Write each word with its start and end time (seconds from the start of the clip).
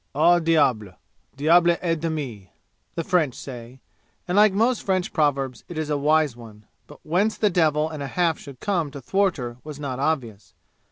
"Au 0.15 0.39
diable, 0.39 0.93
diable 1.37 1.77
et 1.79 1.99
demie!" 1.99 2.49
the 2.95 3.03
French 3.03 3.35
say; 3.35 3.79
and 4.27 4.35
like 4.35 4.51
most 4.51 4.81
French 4.81 5.13
proverbs 5.13 5.63
it 5.69 5.77
is 5.77 5.91
a 5.91 5.95
wise 5.97 6.35
one. 6.35 6.65
But 6.87 7.05
whence 7.05 7.37
the 7.37 7.51
devil 7.51 7.87
and 7.87 8.01
a 8.01 8.07
half 8.07 8.39
should 8.39 8.59
come 8.59 8.89
to 8.89 8.99
thwart 8.99 9.37
her 9.37 9.57
was 9.63 9.79
not 9.79 9.99
obvious. 9.99 10.55